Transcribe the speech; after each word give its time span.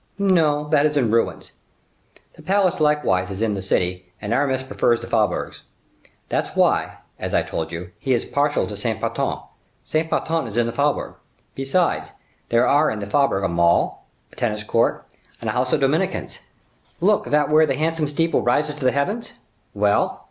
"No; 0.17 0.67
that 0.69 0.87
is 0.87 0.97
in 0.97 1.11
ruins. 1.11 1.51
The 2.33 2.41
palace 2.41 2.79
likewise 2.79 3.29
is 3.29 3.39
in 3.39 3.53
the 3.53 3.61
city, 3.61 4.11
and 4.19 4.33
Aramis 4.33 4.63
prefers 4.63 4.99
the 4.99 5.05
faubourgs. 5.05 5.61
That 6.29 6.45
is 6.47 6.55
why, 6.55 6.97
as 7.19 7.35
I 7.35 7.43
told 7.43 7.71
you, 7.71 7.91
he 7.99 8.13
is 8.13 8.25
partial 8.25 8.65
to 8.65 8.75
Saint 8.75 8.99
Patern; 8.99 9.41
Saint 9.85 10.09
Patern 10.09 10.47
is 10.47 10.57
in 10.57 10.65
the 10.65 10.73
faubourg. 10.73 11.17
Besides, 11.53 12.13
there 12.49 12.65
are 12.67 12.89
in 12.89 12.97
this 12.97 13.09
faubourg 13.09 13.43
a 13.43 13.47
mall, 13.47 14.07
a 14.31 14.35
tennis 14.35 14.63
court, 14.63 15.05
and 15.39 15.51
a 15.51 15.53
house 15.53 15.71
of 15.71 15.81
Dominicans. 15.81 16.39
Look, 16.99 17.25
that 17.25 17.49
where 17.51 17.67
the 17.67 17.75
handsome 17.75 18.07
steeple 18.07 18.41
rises 18.41 18.73
to 18.73 18.85
the 18.85 18.91
heavens." 18.91 19.33
"Well?" 19.75 20.19